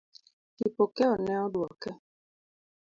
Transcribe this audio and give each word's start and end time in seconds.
Kipokeo 0.57 1.13
ne 1.19 1.33
oduoke. 1.45 1.91